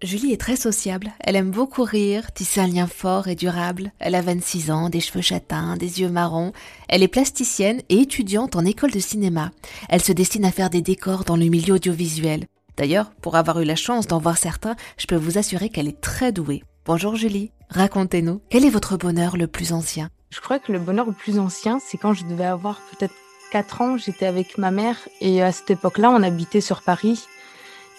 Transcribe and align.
Julie 0.00 0.32
est 0.32 0.40
très 0.40 0.54
sociable. 0.54 1.12
Elle 1.18 1.34
aime 1.34 1.50
beaucoup 1.50 1.82
rire, 1.82 2.32
tisser 2.32 2.60
un 2.60 2.68
lien 2.68 2.86
fort 2.86 3.26
et 3.26 3.34
durable. 3.34 3.90
Elle 3.98 4.14
a 4.14 4.22
26 4.22 4.70
ans, 4.70 4.90
des 4.90 5.00
cheveux 5.00 5.22
châtains, 5.22 5.76
des 5.76 6.00
yeux 6.00 6.08
marrons. 6.08 6.52
Elle 6.88 7.02
est 7.02 7.08
plasticienne 7.08 7.82
et 7.88 8.02
étudiante 8.02 8.54
en 8.54 8.64
école 8.64 8.92
de 8.92 9.00
cinéma. 9.00 9.50
Elle 9.88 10.00
se 10.00 10.12
destine 10.12 10.44
à 10.44 10.52
faire 10.52 10.70
des 10.70 10.82
décors 10.82 11.24
dans 11.24 11.34
le 11.34 11.46
milieu 11.46 11.74
audiovisuel. 11.74 12.46
D'ailleurs, 12.76 13.10
pour 13.22 13.34
avoir 13.34 13.58
eu 13.58 13.64
la 13.64 13.74
chance 13.74 14.06
d'en 14.06 14.20
voir 14.20 14.38
certains, 14.38 14.76
je 14.98 15.06
peux 15.06 15.16
vous 15.16 15.36
assurer 15.36 15.68
qu'elle 15.68 15.88
est 15.88 16.00
très 16.00 16.30
douée. 16.30 16.62
Bonjour 16.84 17.16
Julie, 17.16 17.50
racontez-nous, 17.68 18.40
quel 18.50 18.64
est 18.64 18.70
votre 18.70 18.96
bonheur 18.96 19.36
le 19.36 19.48
plus 19.48 19.72
ancien? 19.72 20.10
Je 20.30 20.40
crois 20.40 20.60
que 20.60 20.70
le 20.70 20.78
bonheur 20.78 21.06
le 21.06 21.12
plus 21.12 21.40
ancien, 21.40 21.80
c'est 21.84 21.98
quand 21.98 22.14
je 22.14 22.24
devais 22.24 22.46
avoir 22.46 22.80
peut-être 22.92 23.14
4 23.50 23.80
ans, 23.80 23.96
j'étais 23.98 24.26
avec 24.26 24.58
ma 24.58 24.70
mère 24.70 24.96
et 25.20 25.42
à 25.42 25.50
cette 25.50 25.72
époque-là, 25.72 26.10
on 26.12 26.22
habitait 26.22 26.60
sur 26.60 26.82
Paris 26.82 27.24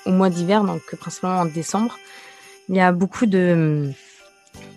au 0.05 0.11
mois 0.11 0.29
d'hiver, 0.29 0.63
donc 0.63 0.81
principalement 0.99 1.41
en 1.41 1.45
décembre. 1.45 1.97
Il 2.67 2.75
y 2.75 2.79
a 2.79 2.91
beaucoup 2.91 3.25
de 3.25 3.91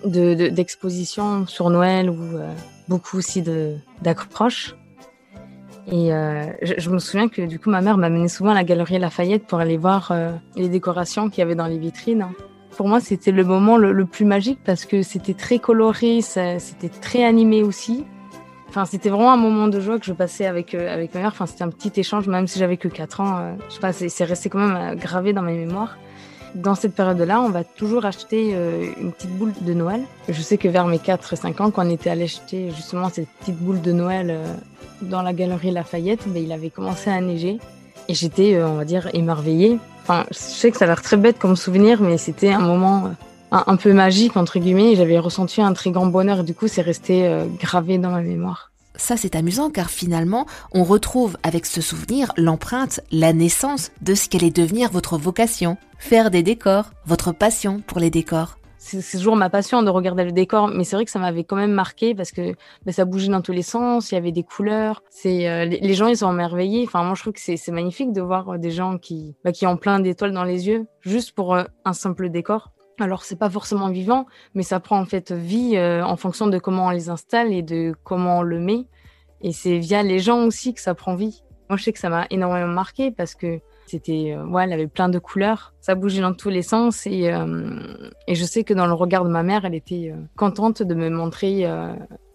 d'expositions 0.04 1.46
sur 1.46 1.70
Noël 1.70 2.10
ou 2.10 2.20
euh, 2.36 2.52
beaucoup 2.88 3.18
aussi 3.18 3.42
d'accroches. 4.02 4.74
Et 5.90 6.12
euh, 6.12 6.46
je, 6.62 6.90
me 6.90 6.98
souviens 6.98 7.28
que 7.28 7.42
du 7.42 7.58
coup, 7.58 7.70
ma 7.70 7.80
mère 7.80 7.98
m'amenait 7.98 8.28
souvent 8.28 8.50
à 8.50 8.54
la 8.54 8.64
galerie 8.64 8.98
Lafayette 8.98 9.46
pour 9.46 9.58
aller 9.58 9.76
voir 9.76 10.10
euh, 10.12 10.32
les 10.54 10.68
décorations 10.68 11.28
qu'il 11.28 11.40
y 11.40 11.42
avait 11.42 11.56
dans 11.56 11.66
les 11.66 11.78
vitrines. 11.78 12.28
Pour 12.76 12.88
moi, 12.88 13.00
c'était 13.00 13.32
le 13.32 13.44
moment 13.44 13.76
le, 13.76 14.04
plus 14.06 14.24
magique 14.24 14.60
parce 14.64 14.84
que 14.84 15.02
c'était 15.02 15.34
très 15.34 15.58
coloré, 15.58 16.20
c'était 16.22 16.88
très 16.88 17.24
animé 17.24 17.62
aussi. 17.62 18.04
Enfin, 18.72 18.86
c'était 18.86 19.10
vraiment 19.10 19.34
un 19.34 19.36
moment 19.36 19.68
de 19.68 19.80
joie 19.80 19.98
que 19.98 20.06
je 20.06 20.14
passais 20.14 20.46
avec, 20.46 20.74
euh, 20.74 20.90
avec 20.90 21.12
ma 21.12 21.20
mère. 21.20 21.32
Enfin, 21.32 21.44
c'était 21.44 21.62
un 21.62 21.68
petit 21.68 21.92
échange, 22.00 22.26
même 22.26 22.46
si 22.46 22.58
j'avais 22.58 22.78
que 22.78 22.88
4 22.88 23.20
ans. 23.20 23.36
Euh, 23.36 23.52
je 23.68 23.92
sais 23.92 24.08
c'est 24.08 24.24
resté 24.24 24.48
quand 24.48 24.60
même 24.60 24.76
euh, 24.76 24.94
gravé 24.94 25.34
dans 25.34 25.42
mes 25.42 25.58
mémoires. 25.58 25.98
Dans 26.54 26.74
cette 26.74 26.94
période-là, 26.94 27.42
on 27.42 27.50
va 27.50 27.64
toujours 27.64 28.06
acheter 28.06 28.54
une 29.00 29.12
petite 29.12 29.30
boule 29.30 29.52
de 29.60 29.72
Noël. 29.72 30.02
Je 30.28 30.40
sais 30.40 30.58
que 30.58 30.68
vers 30.68 30.86
mes 30.86 30.98
4-5 30.98 31.62
ans, 31.62 31.70
quand 31.70 31.86
on 31.86 31.90
était 31.90 32.10
allé 32.10 32.24
acheter 32.24 32.70
justement 32.70 33.08
cette 33.10 33.28
petite 33.40 33.56
boule 33.56 33.80
de 33.80 33.92
Noël 33.92 34.38
dans 35.00 35.22
la 35.22 35.32
galerie 35.32 35.70
Lafayette, 35.70 36.20
ben, 36.26 36.42
il 36.42 36.52
avait 36.52 36.68
commencé 36.68 37.08
à 37.08 37.18
neiger. 37.22 37.58
Et 38.08 38.14
j'étais, 38.14 38.62
on 38.62 38.76
va 38.76 38.84
dire, 38.84 39.08
émerveillée. 39.14 39.78
Enfin, 40.02 40.26
je 40.30 40.36
sais 40.36 40.70
que 40.70 40.76
ça 40.76 40.84
a 40.84 40.88
l'air 40.88 41.00
très 41.00 41.16
bête 41.16 41.38
comme 41.38 41.56
souvenir, 41.56 42.02
mais 42.02 42.18
c'était 42.18 42.52
un 42.52 42.60
moment 42.60 43.12
un, 43.52 43.76
peu 43.76 43.92
magique, 43.92 44.36
entre 44.36 44.58
guillemets. 44.58 44.96
J'avais 44.96 45.18
ressenti 45.18 45.60
un 45.60 45.72
très 45.72 45.90
grand 45.90 46.06
bonheur 46.06 46.40
et 46.40 46.42
du 46.42 46.54
coup, 46.54 46.68
c'est 46.68 46.82
resté 46.82 47.26
euh, 47.26 47.44
gravé 47.60 47.98
dans 47.98 48.10
ma 48.10 48.22
mémoire. 48.22 48.72
Ça, 48.96 49.16
c'est 49.16 49.36
amusant 49.36 49.70
car 49.70 49.90
finalement, 49.90 50.46
on 50.72 50.84
retrouve 50.84 51.36
avec 51.42 51.66
ce 51.66 51.80
souvenir 51.80 52.32
l'empreinte, 52.36 53.00
la 53.10 53.32
naissance 53.32 53.90
de 54.02 54.14
ce 54.14 54.28
qu'allait 54.28 54.50
devenir 54.50 54.90
votre 54.90 55.16
vocation, 55.16 55.76
faire 55.98 56.30
des 56.30 56.42
décors, 56.42 56.90
votre 57.06 57.32
passion 57.32 57.80
pour 57.86 58.00
les 58.00 58.10
décors 58.10 58.56
c'est 58.82 59.18
toujours 59.18 59.36
ma 59.36 59.48
passion 59.48 59.82
de 59.82 59.90
regarder 59.90 60.24
le 60.24 60.32
décor, 60.32 60.66
mais 60.66 60.82
c'est 60.82 60.96
vrai 60.96 61.04
que 61.04 61.10
ça 61.10 61.20
m'avait 61.20 61.44
quand 61.44 61.56
même 61.56 61.72
marqué 61.72 62.14
parce 62.14 62.32
que 62.32 62.54
bah, 62.84 62.92
ça 62.92 63.04
bougeait 63.04 63.28
dans 63.28 63.40
tous 63.40 63.52
les 63.52 63.62
sens, 63.62 64.10
il 64.10 64.16
y 64.16 64.18
avait 64.18 64.32
des 64.32 64.42
couleurs. 64.42 65.02
C'est 65.08 65.48
euh, 65.48 65.64
les, 65.64 65.94
gens 65.94 66.08
ils 66.08 66.16
sont 66.16 66.32
émerveillés. 66.32 66.84
Enfin 66.84 67.04
moi 67.04 67.14
je 67.14 67.22
trouve 67.22 67.32
que 67.32 67.40
c'est 67.40 67.70
magnifique 67.70 68.12
de 68.12 68.20
voir 68.20 68.58
des 68.58 68.72
gens 68.72 68.98
qui 68.98 69.36
bah, 69.44 69.52
qui 69.52 69.66
ont 69.66 69.76
plein 69.76 70.00
d'étoiles 70.00 70.32
dans 70.32 70.44
les 70.44 70.66
yeux 70.66 70.86
juste 71.00 71.32
pour 71.32 71.54
euh, 71.54 71.64
un 71.84 71.92
simple 71.92 72.28
décor. 72.28 72.72
Alors 73.00 73.24
c'est 73.24 73.36
pas 73.36 73.50
forcément 73.50 73.88
vivant, 73.90 74.26
mais 74.54 74.62
ça 74.62 74.80
prend 74.80 75.00
en 75.00 75.06
fait 75.06 75.32
vie 75.32 75.76
euh, 75.76 76.04
en 76.04 76.16
fonction 76.16 76.46
de 76.46 76.58
comment 76.58 76.86
on 76.86 76.90
les 76.90 77.08
installe 77.08 77.52
et 77.52 77.62
de 77.62 77.94
comment 78.04 78.38
on 78.38 78.42
le 78.42 78.58
met. 78.58 78.86
Et 79.40 79.52
c'est 79.52 79.78
via 79.78 80.02
les 80.02 80.18
gens 80.18 80.44
aussi 80.44 80.74
que 80.74 80.80
ça 80.80 80.94
prend 80.94 81.14
vie. 81.14 81.42
Moi 81.68 81.76
je 81.76 81.84
sais 81.84 81.92
que 81.92 81.98
ça 81.98 82.10
m'a 82.10 82.26
énormément 82.30 82.68
marqué 82.68 83.10
parce 83.10 83.34
que 83.34 83.60
c'était, 83.86 84.34
euh, 84.36 84.44
ouais, 84.46 84.64
elle 84.64 84.72
avait 84.72 84.86
plein 84.86 85.08
de 85.08 85.18
couleurs, 85.18 85.74
ça 85.80 85.94
bougeait 85.94 86.20
dans 86.20 86.34
tous 86.34 86.48
les 86.48 86.62
sens 86.62 87.06
et, 87.06 87.32
euh, 87.32 88.10
et 88.26 88.34
je 88.34 88.44
sais 88.44 88.62
que 88.62 88.74
dans 88.74 88.86
le 88.86 88.92
regard 88.92 89.24
de 89.24 89.30
ma 89.30 89.42
mère, 89.42 89.64
elle 89.64 89.74
était 89.74 90.14
contente 90.36 90.82
de 90.82 90.94
me 90.94 91.10
montrer 91.10 91.66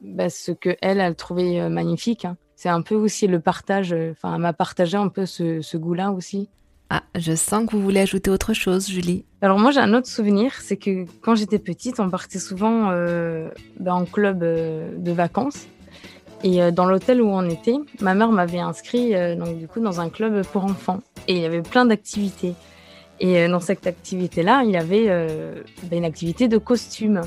bah, 0.02 0.30
ce 0.30 0.52
que 0.52 0.76
elle, 0.82 1.00
elle 1.00 1.16
trouvait 1.16 1.70
magnifique. 1.70 2.26
Hein. 2.26 2.38
C'est 2.56 2.70
un 2.70 2.82
peu 2.82 2.96
aussi 2.96 3.28
le 3.28 3.40
partage, 3.40 3.96
enfin, 4.12 4.36
elle 4.36 4.42
m'a 4.42 4.54
partagé 4.54 4.98
un 4.98 5.10
peu 5.10 5.26
ce 5.26 5.78
goût-là 5.78 6.12
aussi. 6.12 6.50
Ah, 6.90 7.04
je 7.16 7.36
sens 7.36 7.66
que 7.66 7.76
vous 7.76 7.82
voulez 7.82 8.00
ajouter 8.00 8.30
autre 8.30 8.54
chose, 8.54 8.88
Julie. 8.88 9.26
Alors 9.42 9.60
moi 9.60 9.72
j'ai 9.72 9.82
un 9.82 9.94
autre 9.94 10.08
souvenir, 10.08 10.54
c'est 10.62 10.78
que 10.78 11.06
quand 11.22 11.36
j'étais 11.36 11.60
petite, 11.60 12.00
on 12.00 12.10
partait 12.10 12.40
souvent 12.40 12.92
euh, 12.92 13.50
ben, 13.80 13.94
en 13.94 14.06
club 14.06 14.42
euh, 14.42 14.96
de 14.98 15.12
vacances. 15.12 15.68
Et 16.44 16.62
euh, 16.62 16.72
dans 16.72 16.86
l'hôtel 16.86 17.22
où 17.22 17.28
on 17.28 17.50
était, 17.50 17.76
ma 18.00 18.14
mère 18.14 18.32
m'avait 18.32 18.60
inscrit 18.60 19.12
donc 19.36 19.58
du 19.58 19.68
coup 19.68 19.82
dans 19.82 20.00
un 20.00 20.10
club 20.10 20.46
pour 20.46 20.64
enfants. 20.64 21.02
Et 21.28 21.36
il 21.36 21.42
y 21.42 21.46
avait 21.46 21.62
plein 21.62 21.86
d'activités. 21.86 22.56
Et 23.20 23.48
dans 23.48 23.60
cette 23.60 23.88
activité-là, 23.88 24.62
il 24.64 24.70
y 24.70 24.78
avait 24.78 25.08
ben, 25.84 25.98
une 25.98 26.06
activité 26.06 26.48
de 26.48 26.58
costume. 26.58 27.22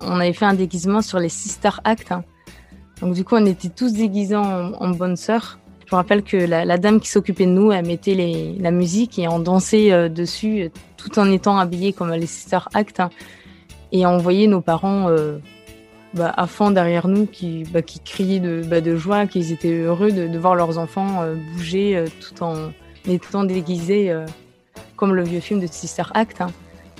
On 0.00 0.20
avait 0.20 0.32
fait 0.32 0.44
un 0.44 0.54
déguisement 0.54 1.02
sur 1.02 1.20
les 1.20 1.28
Sister 1.28 1.70
Act. 1.84 2.12
Hein. 2.12 2.24
Donc 3.00 3.14
du 3.14 3.24
coup, 3.24 3.36
on 3.36 3.46
était 3.46 3.68
tous 3.68 3.92
déguisés 3.92 4.36
en, 4.36 4.72
en 4.72 4.90
bonnes 4.90 5.16
sœurs. 5.16 5.58
Je 5.88 5.94
me 5.94 5.96
rappelle 5.96 6.22
que 6.22 6.36
la, 6.36 6.76
dame 6.76 7.00
qui 7.00 7.08
s'occupait 7.08 7.46
de 7.46 7.50
nous, 7.50 7.72
elle 7.72 7.86
mettait 7.86 8.14
la 8.60 8.70
musique 8.70 9.18
et 9.18 9.26
on 9.26 9.38
dansait 9.38 9.90
euh, 9.90 10.10
dessus 10.10 10.64
euh, 10.64 10.68
tout 10.98 11.18
en 11.18 11.32
étant 11.32 11.56
habillés 11.56 11.94
comme 11.94 12.12
les 12.12 12.26
Sister 12.26 12.58
Act. 12.74 13.00
Hein. 13.00 13.08
et 13.90 14.04
on 14.04 14.18
voyait 14.18 14.48
nos 14.48 14.60
parents 14.60 15.08
euh, 15.08 15.38
bah, 16.12 16.34
à 16.36 16.46
fond 16.46 16.70
derrière 16.72 17.08
nous 17.08 17.24
qui, 17.24 17.64
bah, 17.72 17.80
criaient 17.80 18.38
de, 18.38 18.62
bah, 18.66 18.82
de 18.82 18.96
joie, 18.96 19.26
qu'ils 19.26 19.50
étaient 19.50 19.78
heureux 19.78 20.12
de, 20.12 20.36
voir 20.36 20.56
leurs 20.56 20.76
enfants 20.76 21.24
bouger 21.54 22.04
tout 22.20 22.42
en 22.42 22.70
étant 23.08 23.44
déguisés 23.44 24.14
comme 24.96 25.14
le 25.14 25.22
vieux 25.22 25.40
film 25.40 25.58
de 25.58 25.66
Sister 25.66 26.02
Act. 26.12 26.42
Hein 26.42 26.50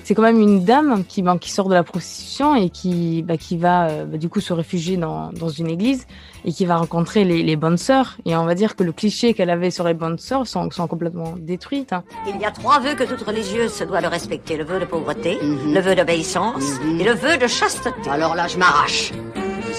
c'est 0.09 0.15
quand 0.15 0.23
même 0.23 0.41
une 0.41 0.63
dame 0.63 1.03
qui, 1.05 1.21
ben, 1.21 1.37
qui 1.37 1.51
sort 1.51 1.69
de 1.69 1.75
la 1.75 1.83
prostitution 1.83 2.55
et 2.55 2.71
qui, 2.71 3.21
bah, 3.21 3.37
qui 3.37 3.57
va 3.57 3.89
euh, 3.89 4.05
bah, 4.05 4.17
du 4.17 4.27
coup 4.27 4.39
se 4.39 4.53
réfugier 4.53 4.97
dans, 4.97 5.31
dans, 5.33 5.49
une 5.49 5.69
église 5.69 6.07
et 6.45 6.51
qui 6.51 6.65
va 6.65 6.77
rencontrer 6.77 7.25
les, 7.25 7.43
les, 7.43 7.55
bonnes 7.55 7.77
sœurs. 7.77 8.17
Et 8.25 8.35
on 8.35 8.43
va 8.43 8.55
dire 8.55 8.75
que 8.75 8.81
le 8.81 8.91
cliché 8.91 9.35
qu'elle 9.35 9.51
avait 9.51 9.69
sur 9.69 9.83
les 9.83 9.93
bonnes 9.93 10.17
sœurs 10.17 10.47
sont, 10.47 10.71
sont 10.71 10.87
complètement 10.87 11.35
détruites. 11.37 11.93
Hein. 11.93 12.03
Il 12.25 12.41
y 12.41 12.45
a 12.45 12.49
trois 12.49 12.79
vœux 12.79 12.95
que 12.95 13.03
toute 13.03 13.21
religieuse 13.21 13.71
se 13.71 13.83
doit 13.83 14.01
de 14.01 14.07
respecter. 14.07 14.57
Le 14.57 14.63
vœu 14.63 14.79
de 14.79 14.85
pauvreté, 14.85 15.37
mhm. 15.39 15.75
le 15.75 15.79
vœu 15.79 15.93
d'obéissance 15.93 16.79
mhm. 16.83 17.01
et 17.01 17.03
le 17.03 17.13
vœu 17.13 17.37
de 17.37 17.45
chasteté. 17.45 18.09
Alors 18.09 18.33
là, 18.33 18.47
je 18.47 18.57
m'arrache 18.57 19.11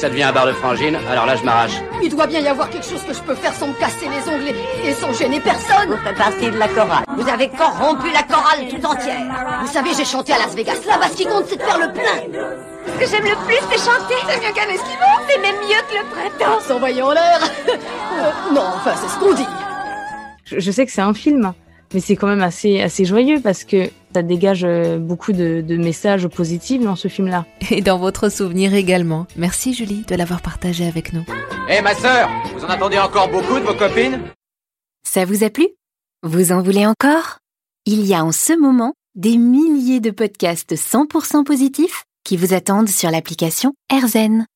ça 0.01 0.09
devient 0.09 0.23
un 0.23 0.33
bar 0.33 0.47
de 0.47 0.53
frangine, 0.53 0.97
alors 1.11 1.27
là 1.27 1.37
je 1.37 1.45
m'arrache. 1.45 1.75
Il 2.03 2.09
doit 2.09 2.27
bien 2.27 2.41
y 2.41 2.49
avoir 2.49 2.71
quelque 2.71 2.87
chose 2.87 3.03
que 3.07 3.13
je 3.13 3.21
peux 3.21 3.35
faire 3.35 3.53
sans 3.53 3.69
me 3.69 3.75
casser 3.75 4.07
les 4.09 4.33
ongles 4.33 4.57
et 4.83 4.95
sans 4.95 5.13
gêner 5.13 5.41
personne. 5.41 5.91
Vous 5.91 5.97
faites 5.99 6.17
partie 6.17 6.51
de 6.51 6.57
la 6.57 6.69
chorale. 6.69 7.05
Vous 7.19 7.29
avez 7.29 7.49
corrompu 7.51 8.11
la 8.11 8.23
chorale 8.23 8.67
tout 8.71 8.87
entière. 8.87 9.21
Vous 9.61 9.71
savez, 9.71 9.91
j'ai 9.95 10.07
chanté 10.07 10.33
à 10.33 10.39
Las 10.39 10.55
Vegas. 10.55 10.79
Là-bas, 10.87 11.09
ce 11.11 11.17
qui 11.17 11.25
compte, 11.27 11.45
c'est 11.49 11.57
de 11.57 11.63
faire 11.63 11.79
le 11.79 11.93
plein. 11.93 12.17
Ce 12.87 12.99
que 12.99 13.11
j'aime 13.11 13.25
le 13.25 13.37
plus, 13.47 13.59
c'est 13.71 13.79
chanter. 13.79 14.15
C'est 14.27 14.41
mieux 14.41 14.55
qu'un 14.55 14.73
esquimau. 14.73 15.13
C'est 15.29 15.39
même 15.39 15.57
mieux 15.57 15.83
que 15.87 15.99
le 15.99 16.39
printemps. 16.39 16.61
Sans 16.67 16.79
voyons 16.79 17.11
l'air. 17.11 17.41
Euh, 17.69 18.55
non, 18.55 18.65
enfin, 18.77 18.93
c'est 18.97 19.09
ce 19.09 19.19
qu'on 19.19 19.35
dit. 19.35 19.47
Je, 20.47 20.71
sais 20.71 20.85
que 20.87 20.93
c'est 20.93 21.03
un 21.03 21.15
film, 21.15 21.53
mais 21.93 22.01
c'est 22.01 22.17
quand 22.17 22.27
même 22.27 22.43
assez, 22.43 22.81
assez 22.81 23.05
joyeux 23.05 23.41
parce 23.43 23.65
que 23.65 23.91
ça 24.15 24.23
dégage 24.23 24.65
euh, 24.65 24.99
beaucoup 24.99 25.33
de, 25.33 25.63
messages 25.77 26.27
positifs 26.29 26.83
dans 26.83 26.97
ce 26.97 27.09
film-là. 27.09 27.47
Et 27.71 27.81
dans 27.81 27.99
votre 27.99 28.31
souvenir 28.31 28.75
également. 28.75 29.27
Merci 29.37 29.75
Julie 29.75 30.05
de 30.09 30.15
l'avoir 30.15 30.43
partagé 30.43 30.87
avec 30.87 31.13
nous. 31.13 31.25
Hé 31.69 31.81
ma 31.83 31.95
sœur, 31.95 32.29
vous 32.55 32.65
en 32.65 32.69
attendez 32.69 32.99
encore 32.99 33.29
beaucoup 33.29 33.59
de 33.59 33.65
vos 33.65 33.75
copines? 33.75 34.21
Ça 35.07 35.25
vous 35.25 35.45
a 35.45 35.51
plu? 35.51 35.69
Vous 36.23 36.53
en 36.53 36.63
voulez 36.63 36.87
encore? 36.87 37.39
Il 37.87 38.05
y 38.07 38.15
a 38.15 38.25
en 38.25 38.33
ce 38.33 38.59
moment 38.59 38.95
des 39.15 39.37
milliers 39.37 40.01
de 40.01 40.11
podcasts 40.11 40.75
100% 40.75 41.45
positifs 41.45 42.05
qui 42.25 42.37
vous 42.37 42.53
attendent 42.55 42.89
sur 42.89 43.11
l'application 43.11 43.73
AirZen. 43.91 44.47